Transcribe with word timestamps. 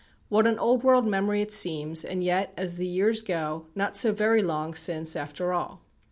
What 0.29 0.47
an 0.47 0.57
old 0.57 0.81
world 0.83 1.05
memory 1.05 1.43
it 1.43 1.51
seems, 1.51 2.03
and 2.03 2.23
yet, 2.23 2.55
as 2.57 2.77
the 2.77 2.87
years 2.87 3.21
go, 3.21 3.67
not 3.75 3.95
so 3.95 4.11
very 4.11 4.41
long 4.41 4.73
since 4.73 5.15
after 5.15 5.53
all. 5.53 5.83